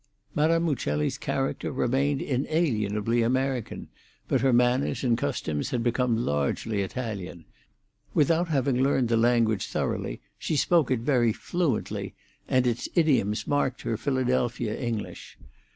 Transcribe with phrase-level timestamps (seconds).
[0.33, 3.87] Madame Uccelli's character remained inalienably American,
[4.27, 7.45] but her manners and customs had become largely Italian;
[8.15, 12.15] without having learned the language thoroughly, she spoke it very fluently,
[12.47, 15.37] and its idioms marked her Philadelphia English.